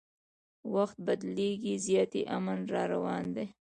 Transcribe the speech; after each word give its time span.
وخت 0.73 0.97
بدلیږي 1.07 1.73
زیاتي 1.85 2.21
امن 2.37 2.59
راروان 2.73 3.25
دی 3.35 3.45